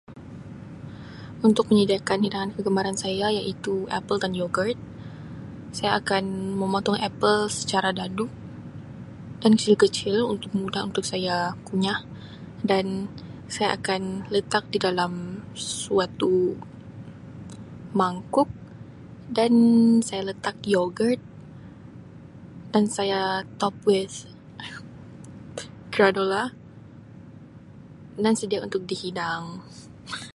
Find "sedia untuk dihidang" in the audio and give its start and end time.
28.39-29.43